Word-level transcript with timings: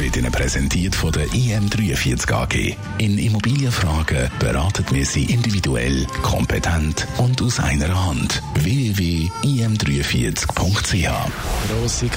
wird 0.00 0.16
Ihnen 0.16 0.32
präsentiert 0.32 0.94
von 0.94 1.12
der 1.12 1.26
IM43 1.26 2.32
AG. 2.32 2.74
In 2.98 3.18
Immobilienfragen 3.18 4.30
beraten 4.38 4.86
wir 4.90 5.04
Sie 5.04 5.24
individuell, 5.24 6.06
kompetent 6.22 7.06
und 7.18 7.42
aus 7.42 7.60
einer 7.60 8.06
Hand. 8.06 8.42
www.im43.ch 8.54 11.32
Grosse 11.68 12.08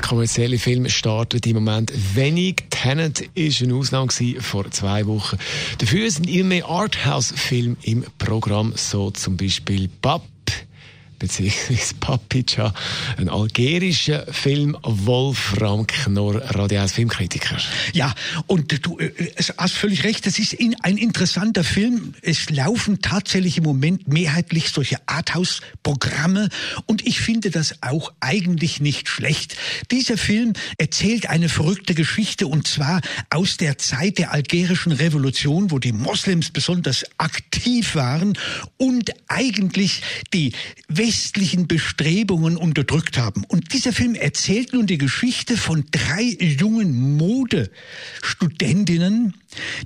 kommerzielle, 0.00 0.58
Filme 0.58 0.90
starten 0.90 1.40
im 1.44 1.54
Moment 1.54 1.92
wenig. 2.14 2.64
Tenet 2.70 3.30
war 3.34 3.66
eine 3.66 3.74
Ausnahme 3.74 4.10
vor 4.40 4.70
zwei 4.70 5.06
Wochen. 5.06 5.38
Dafür 5.78 6.10
sind 6.10 6.28
immer 6.28 6.48
mehr 6.48 6.66
Arthouse-Filme 6.66 7.76
im 7.82 8.04
Programm, 8.18 8.72
so 8.76 9.10
zum 9.10 9.36
Beispiel 9.36 9.88
Bab 10.00 10.22
beziehungsweise 11.18 11.94
Papicha, 12.00 12.74
ein 13.16 13.28
algerischer 13.28 14.26
Film, 14.32 14.76
Wolfram 14.82 15.86
Knorr, 15.86 16.36
Radio 16.54 16.80
1 16.80 16.92
Filmkritiker. 16.92 17.58
Ja, 17.92 18.14
und 18.46 18.86
du 18.86 18.98
äh, 18.98 19.12
hast 19.58 19.74
völlig 19.74 20.04
recht, 20.04 20.26
das 20.26 20.38
ist 20.38 20.56
ein 20.82 20.96
interessanter 20.96 21.64
Film. 21.64 22.14
Es 22.22 22.50
laufen 22.50 23.00
tatsächlich 23.00 23.58
im 23.58 23.64
Moment 23.64 24.08
mehrheitlich 24.08 24.70
solche 24.70 24.96
Arthouse-Programme 25.06 26.48
und 26.86 27.06
ich 27.06 27.20
finde 27.20 27.50
das 27.50 27.82
auch 27.82 28.12
eigentlich 28.20 28.80
nicht 28.80 29.08
schlecht. 29.08 29.56
Dieser 29.90 30.18
Film 30.18 30.52
erzählt 30.78 31.28
eine 31.28 31.48
verrückte 31.48 31.94
Geschichte 31.94 32.46
und 32.46 32.66
zwar 32.66 33.00
aus 33.30 33.56
der 33.56 33.78
Zeit 33.78 34.18
der 34.18 34.32
algerischen 34.32 34.92
Revolution, 34.92 35.70
wo 35.70 35.78
die 35.78 35.92
Moslems 35.92 36.50
besonders 36.50 37.04
aktiv 37.18 37.94
waren 37.94 38.38
und 38.76 39.12
eigentlich 39.28 40.02
die 40.32 40.52
westlichen 41.06 41.68
Bestrebungen 41.68 42.56
unterdrückt 42.56 43.16
haben. 43.16 43.44
Und 43.46 43.72
dieser 43.72 43.92
Film 43.92 44.16
erzählt 44.16 44.72
nun 44.72 44.88
die 44.88 44.98
Geschichte 44.98 45.56
von 45.56 45.84
drei 45.92 46.22
jungen 46.22 47.16
Modestudentinnen, 47.16 49.34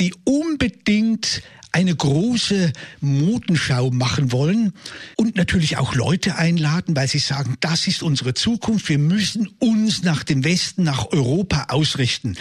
die 0.00 0.12
unbedingt 0.24 1.42
eine 1.70 1.94
große 1.94 2.72
Modenschau 3.00 3.90
machen 3.90 4.32
wollen 4.32 4.72
und 5.16 5.36
natürlich 5.36 5.76
auch 5.76 5.94
Leute 5.94 6.36
einladen, 6.36 6.96
weil 6.96 7.06
sie 7.06 7.20
sagen, 7.20 7.54
das 7.60 7.86
ist 7.86 8.02
unsere 8.02 8.34
Zukunft, 8.34 8.88
wir 8.88 8.98
müssen 8.98 9.46
uns 9.60 9.73
nach 10.02 10.24
dem 10.24 10.44
Westen, 10.44 10.82
nach 10.84 11.06
Europa 11.12 11.66
ausrichten. 11.68 12.36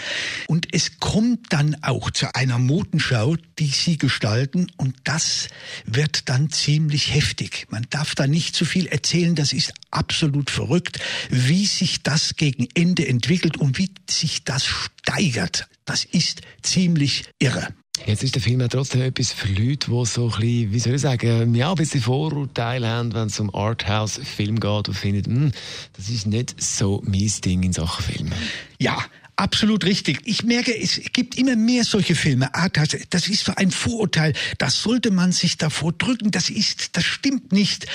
Und 0.48 0.74
es 0.74 1.00
kommt 1.00 1.52
dann 1.52 1.76
auch 1.82 2.12
zu 2.12 2.34
einer 2.36 2.60
Modenschau, 2.60 3.36
die 3.60 3.68
sie 3.68 3.98
gestalten 3.98 4.72
und 4.78 4.96
das 5.04 5.50
wird 5.86 6.30
dann 6.30 6.50
ziemlich 6.50 7.14
heftig. 7.14 7.68
Man 7.70 7.86
darf 7.90 8.16
da 8.16 8.28
nicht 8.28 8.56
zu 8.56 8.66
viel 8.66 8.88
erzählen, 8.88 9.36
das 9.36 9.54
ist 9.54 9.74
absolut 9.92 10.50
verrückt, 10.50 11.00
wie 11.30 11.66
sich 11.66 12.04
das 12.04 12.36
gegen 12.36 12.68
Ende 12.74 13.08
entwickelt 13.08 13.58
und 13.58 13.78
wie 13.78 13.92
sich 14.10 14.44
das 14.44 14.66
steigert. 14.66 15.68
Das 15.86 16.06
ist 16.06 16.42
ziemlich 16.62 17.26
irre. 17.40 17.68
Jetzt 18.06 18.22
ist 18.22 18.36
der 18.36 18.42
Film 18.42 18.59
ja 18.59 18.68
trotzdem 18.68 19.02
etwas 19.02 19.32
für 19.32 19.48
Leute, 19.48 19.90
die 19.90 20.06
so 20.06 20.26
ein 20.26 20.30
bisschen, 20.32 20.73
wie 20.73 20.80
soll 20.80 20.96
ich 20.96 21.02
sagen, 21.02 21.56
ja, 21.56 21.70
ein 21.70 21.76
bisschen 21.76 22.02
Vorurteile 22.02 22.88
haben, 22.88 23.14
wenn 23.14 23.28
es 23.28 23.40
um 23.40 23.54
Arthouse-Film 23.56 24.59
geht 24.59 24.88
und 24.90 24.94
finden, 24.94 25.36
hm, 25.36 25.52
das 25.96 26.09
ist 26.09 26.28
nicht 26.28 26.62
so 26.62 27.02
mein 27.06 27.31
Ding 27.46 27.64
in 27.64 27.72
Sachen 27.72 28.04
Filme. 28.04 28.31
Ja, 28.78 28.98
Absolut 29.36 29.84
richtig. 29.84 30.20
Ich 30.26 30.44
merke, 30.44 30.78
es 30.80 31.02
gibt 31.12 31.39
immer 31.39 31.56
mehr 31.56 31.84
solche 31.84 32.13
Filme. 32.13 32.53
Ah, 32.53 32.69
das, 32.69 33.28
ist 33.28 33.46
so 33.46 33.53
ein 33.56 33.72
Vorurteil. 33.72 34.34
Das 34.59 34.84
sollte 34.84 35.09
man 35.09 35.31
sich 35.31 35.58
davor 35.58 35.91
drücken. 35.91 36.30
Das 36.30 36.52
ist, 36.52 36.96
das 36.96 37.03
stimmt 37.03 37.52
nicht. 37.52 37.88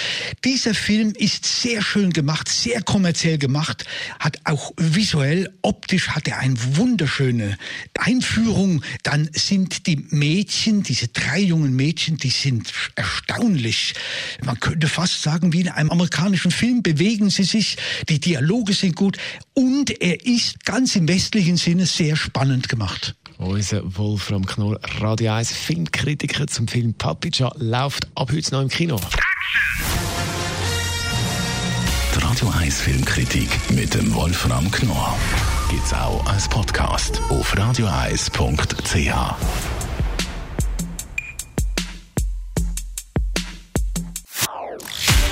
Dieser 0.44 0.74
Film 0.74 1.12
ist 1.16 1.44
sehr 1.44 1.80
schön 1.80 2.12
gemacht, 2.12 2.48
sehr 2.48 2.82
kommerziell 2.82 3.38
gemacht, 3.38 3.84
hat 4.18 4.40
auch 4.44 4.72
visuell, 4.76 5.54
optisch 5.62 6.08
hat 6.08 6.26
er 6.26 6.38
eine 6.38 6.56
wunderschöne 6.76 7.56
Einführung. 7.96 8.82
Dann 9.04 9.30
sind 9.32 9.86
die 9.86 10.08
Mädchen, 10.10 10.82
diese 10.82 11.06
drei 11.06 11.38
jungen 11.38 11.76
Mädchen, 11.76 12.16
die 12.16 12.30
sind 12.30 12.72
erstaunlich. 12.96 13.94
Man 14.42 14.58
könnte 14.58 14.88
fast 14.88 15.22
sagen, 15.22 15.52
wie 15.52 15.60
in 15.60 15.68
einem 15.68 15.90
amerikanischen 15.90 16.50
Film 16.50 16.82
bewegen 16.82 17.30
sie 17.30 17.44
sich. 17.44 17.76
Die 18.08 18.18
Dialoge 18.18 18.72
sind 18.72 18.96
gut. 18.96 19.18
Und 19.54 20.00
er 20.00 20.24
ist 20.24 20.64
ganz 20.64 20.96
im 20.96 21.08
Westen 21.08 21.27
westlichen 21.28 21.58
Sinne 21.58 21.84
sehr 21.84 22.16
spannend 22.16 22.70
gemacht. 22.70 23.14
Unser 23.36 23.82
Wolfram 23.98 24.46
Knorr, 24.46 24.80
Radio 24.98 25.34
1 25.34 25.52
Filmkritiker 25.52 26.46
zum 26.46 26.66
Film 26.66 26.94
Papicha, 26.94 27.52
läuft 27.58 28.08
ab 28.14 28.32
heute 28.32 28.50
noch 28.54 28.62
im 28.62 28.70
Kino. 28.70 28.98
Die 32.14 32.18
Radio 32.18 32.48
1 32.58 32.80
Filmkritik 32.80 33.50
mit 33.72 33.92
dem 33.92 34.14
Wolfram 34.14 34.70
Knorr 34.70 35.18
gibt 35.70 35.84
es 35.84 35.92
auch 35.92 36.24
als 36.24 36.48
Podcast 36.48 37.20
auf 37.28 37.54
radioeis.ch. 37.58 39.12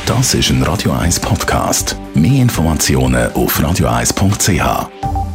Das 0.04 0.34
ist 0.34 0.50
ein 0.50 0.62
Radio 0.62 0.92
1 0.92 1.20
Podcast. 1.20 1.96
Mehr 2.14 2.42
Informationen 2.42 3.32
auf 3.32 3.62
radioeis.ch. 3.62 5.25